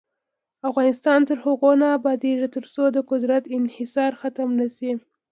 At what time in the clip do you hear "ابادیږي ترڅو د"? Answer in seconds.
1.97-2.97